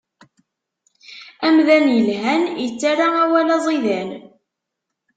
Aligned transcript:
Amdan 1.47 1.85
ilhan, 1.99 2.43
ittarra 2.67 3.07
awal 3.23 3.49
aẓidan. 3.57 4.09